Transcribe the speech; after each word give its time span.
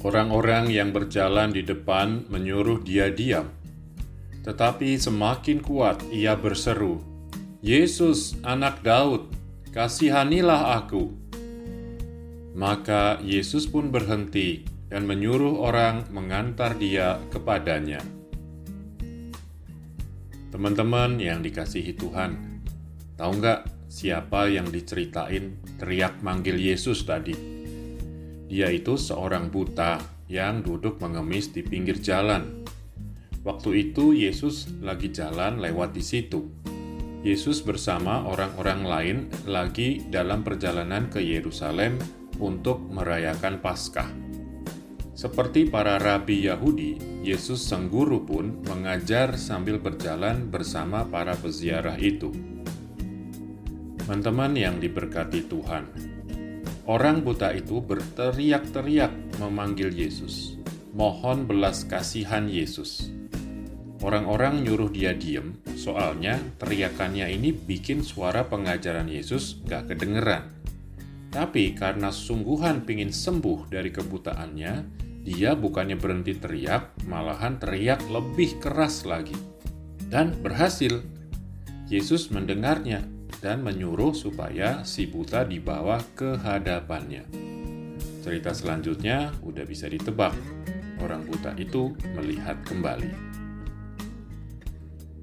Orang-orang 0.00 0.72
yang 0.72 0.96
berjalan 0.96 1.52
di 1.52 1.60
depan 1.60 2.24
menyuruh 2.32 2.80
dia 2.80 3.12
diam. 3.12 3.52
Tetapi 4.40 4.96
semakin 4.96 5.60
kuat 5.60 6.00
ia 6.08 6.32
berseru, 6.40 7.04
"Yesus, 7.60 8.40
Anak 8.40 8.80
Daud, 8.80 9.28
kasihanilah 9.76 10.80
aku!" 10.80 11.12
Maka 12.56 13.20
Yesus 13.20 13.68
pun 13.68 13.92
berhenti 13.92 14.64
dan 14.88 15.04
menyuruh 15.04 15.60
orang 15.60 16.08
mengantar 16.08 16.80
dia 16.80 17.20
kepadanya. 17.28 18.00
Teman-teman 20.48 21.20
yang 21.20 21.44
dikasihi 21.44 21.92
Tuhan, 21.94 22.64
tahu 23.20 23.32
nggak 23.36 23.68
siapa 23.92 24.48
yang 24.48 24.66
diceritain 24.72 25.60
teriak 25.76 26.24
manggil 26.24 26.56
Yesus 26.56 27.04
tadi? 27.04 27.59
Dia 28.50 28.66
itu 28.74 28.98
seorang 28.98 29.46
buta 29.46 30.02
yang 30.26 30.66
duduk 30.66 30.98
mengemis 30.98 31.54
di 31.54 31.62
pinggir 31.62 32.02
jalan. 32.02 32.66
Waktu 33.46 33.94
itu 33.94 34.10
Yesus 34.10 34.66
lagi 34.82 35.14
jalan 35.14 35.62
lewat 35.62 35.94
di 35.94 36.02
situ. 36.02 36.50
Yesus 37.22 37.62
bersama 37.62 38.26
orang-orang 38.26 38.80
lain 38.82 39.18
lagi 39.46 40.02
dalam 40.10 40.42
perjalanan 40.42 41.06
ke 41.06 41.22
Yerusalem 41.22 41.94
untuk 42.42 42.82
merayakan 42.90 43.62
Paskah. 43.62 44.10
Seperti 45.14 45.68
para 45.68 46.00
rabi 46.00 46.48
Yahudi, 46.48 47.22
Yesus 47.22 47.60
sang 47.60 47.86
guru 47.86 48.24
pun 48.24 48.64
mengajar 48.66 49.36
sambil 49.38 49.76
berjalan 49.76 50.48
bersama 50.48 51.06
para 51.06 51.36
peziarah 51.36 52.00
itu. 52.00 52.32
Teman-teman 54.00 54.56
yang 54.56 54.80
diberkati 54.80 55.44
Tuhan, 55.44 56.09
Orang 56.88 57.20
buta 57.20 57.52
itu 57.52 57.84
berteriak-teriak 57.84 59.36
memanggil 59.36 59.92
Yesus. 59.92 60.56
Mohon 60.96 61.44
belas 61.44 61.84
kasihan 61.84 62.48
Yesus. 62.48 63.12
Orang-orang 64.00 64.64
nyuruh 64.64 64.88
dia 64.88 65.12
diem, 65.12 65.60
soalnya 65.76 66.40
teriakannya 66.56 67.28
ini 67.36 67.52
bikin 67.52 68.00
suara 68.00 68.48
pengajaran 68.48 69.12
Yesus 69.12 69.60
gak 69.68 69.92
kedengeran. 69.92 70.56
Tapi 71.28 71.76
karena 71.76 72.08
sungguhan 72.08 72.88
pingin 72.88 73.12
sembuh 73.12 73.68
dari 73.68 73.92
kebutaannya, 73.92 74.72
dia 75.20 75.52
bukannya 75.52 76.00
berhenti 76.00 76.32
teriak, 76.32 77.04
malahan 77.04 77.60
teriak 77.60 78.00
lebih 78.08 78.56
keras 78.56 79.04
lagi. 79.04 79.36
Dan 80.08 80.32
berhasil. 80.40 81.04
Yesus 81.90 82.30
mendengarnya 82.30 83.02
dan 83.40 83.64
menyuruh 83.64 84.12
supaya 84.12 84.84
si 84.84 85.08
buta 85.08 85.48
dibawa 85.48 85.96
ke 86.12 86.36
hadapannya. 86.36 87.24
Cerita 88.20 88.52
selanjutnya 88.52 89.32
udah 89.40 89.64
bisa 89.64 89.88
ditebak. 89.88 90.36
Orang 91.00 91.24
buta 91.24 91.56
itu 91.56 91.96
melihat 92.12 92.60
kembali. 92.68 93.32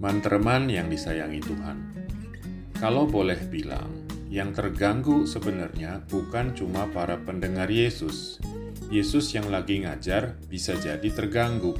Mantreman 0.00 0.72
yang 0.72 0.88
disayangi 0.88 1.44
Tuhan. 1.44 1.78
Kalau 2.76 3.04
boleh 3.04 3.40
bilang, 3.52 4.08
yang 4.32 4.56
terganggu 4.56 5.28
sebenarnya 5.28 6.00
bukan 6.08 6.56
cuma 6.56 6.88
para 6.88 7.20
pendengar 7.20 7.68
Yesus. 7.68 8.40
Yesus 8.88 9.28
yang 9.36 9.52
lagi 9.52 9.84
ngajar 9.84 10.40
bisa 10.48 10.72
jadi 10.80 11.08
terganggu. 11.12 11.76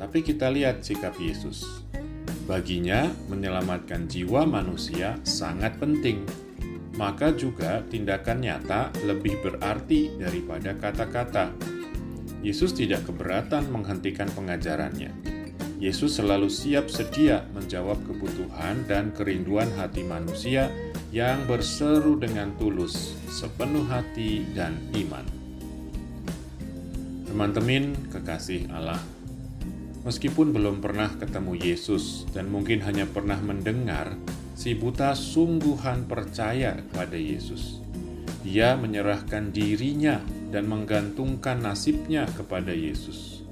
Tapi 0.00 0.24
kita 0.24 0.48
lihat 0.48 0.80
sikap 0.80 1.16
Yesus 1.20 1.88
Baginya, 2.48 3.12
menyelamatkan 3.28 4.08
jiwa 4.08 4.48
manusia 4.48 5.20
sangat 5.20 5.76
penting. 5.76 6.24
Maka 6.96 7.36
juga 7.36 7.84
tindakan 7.92 8.40
nyata 8.40 8.88
lebih 9.04 9.36
berarti 9.44 10.16
daripada 10.16 10.72
kata-kata. 10.72 11.52
Yesus 12.40 12.72
tidak 12.72 13.04
keberatan 13.04 13.68
menghentikan 13.68 14.32
pengajarannya. 14.32 15.12
Yesus 15.76 16.16
selalu 16.16 16.48
siap 16.48 16.88
sedia 16.88 17.44
menjawab 17.52 18.00
kebutuhan 18.08 18.80
dan 18.88 19.12
kerinduan 19.12 19.68
hati 19.76 20.02
manusia 20.02 20.72
yang 21.12 21.44
berseru 21.44 22.16
dengan 22.16 22.56
tulus, 22.56 23.12
sepenuh 23.28 23.84
hati 23.86 24.48
dan 24.56 24.74
iman. 24.96 25.22
Teman-teman 27.28 27.92
kekasih 28.08 28.72
Allah, 28.72 28.98
Meskipun 30.06 30.54
belum 30.54 30.78
pernah 30.78 31.10
ketemu 31.18 31.58
Yesus 31.58 32.22
dan 32.30 32.46
mungkin 32.46 32.86
hanya 32.86 33.08
pernah 33.08 33.38
mendengar, 33.42 34.14
si 34.54 34.78
buta 34.78 35.18
sungguhan 35.18 36.06
percaya 36.06 36.78
kepada 36.78 37.18
Yesus. 37.18 37.82
Dia 38.46 38.78
menyerahkan 38.78 39.50
dirinya 39.50 40.22
dan 40.54 40.70
menggantungkan 40.70 41.58
nasibnya 41.58 42.30
kepada 42.30 42.70
Yesus. 42.70 43.42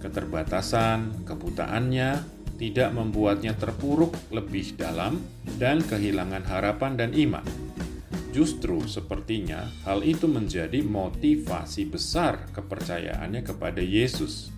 Keterbatasan, 0.00 1.24
kebutaannya 1.28 2.24
tidak 2.56 2.90
membuatnya 2.96 3.52
terpuruk 3.52 4.14
lebih 4.32 4.78
dalam 4.80 5.20
dan 5.60 5.84
kehilangan 5.84 6.44
harapan 6.48 6.92
dan 6.96 7.10
iman. 7.12 7.44
Justru 8.34 8.82
sepertinya 8.90 9.62
hal 9.86 10.02
itu 10.02 10.26
menjadi 10.26 10.82
motivasi 10.82 11.86
besar 11.86 12.50
kepercayaannya 12.50 13.46
kepada 13.46 13.78
Yesus 13.78 14.53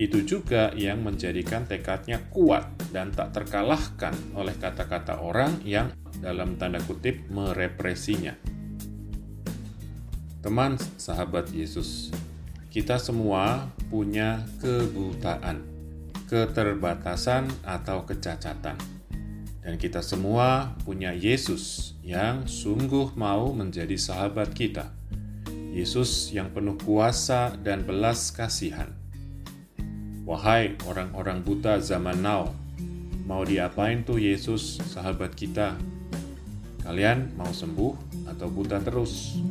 itu 0.00 0.24
juga 0.24 0.72
yang 0.72 1.04
menjadikan 1.04 1.68
tekadnya 1.68 2.24
kuat 2.32 2.72
dan 2.88 3.12
tak 3.12 3.36
terkalahkan 3.36 4.16
oleh 4.32 4.56
kata-kata 4.56 5.20
orang 5.20 5.60
yang 5.60 5.92
dalam 6.24 6.56
tanda 6.56 6.80
kutip 6.88 7.20
merepresinya. 7.28 8.32
Teman 10.40 10.80
sahabat 10.96 11.52
Yesus, 11.52 12.08
kita 12.72 12.96
semua 12.96 13.68
punya 13.92 14.40
kebutaan, 14.64 15.68
keterbatasan 16.32 17.52
atau 17.60 18.08
kecacatan. 18.08 18.80
Dan 19.60 19.76
kita 19.76 20.00
semua 20.00 20.72
punya 20.80 21.12
Yesus 21.12 21.92
yang 22.00 22.48
sungguh 22.48 23.12
mau 23.20 23.52
menjadi 23.52 24.00
sahabat 24.00 24.56
kita. 24.56 24.96
Yesus 25.76 26.32
yang 26.32 26.48
penuh 26.56 26.80
kuasa 26.80 27.52
dan 27.60 27.84
belas 27.84 28.32
kasihan 28.32 28.99
Wahai 30.30 30.78
orang-orang 30.86 31.42
buta 31.42 31.82
zaman 31.82 32.22
now, 32.22 32.54
mau 33.26 33.42
diapain 33.42 34.06
tuh 34.06 34.22
Yesus, 34.22 34.78
sahabat 34.78 35.34
kita? 35.34 35.74
Kalian 36.86 37.34
mau 37.34 37.50
sembuh 37.50 38.22
atau 38.30 38.46
buta 38.46 38.78
terus? 38.78 39.42